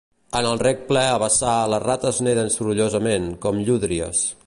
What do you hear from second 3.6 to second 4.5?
llúdries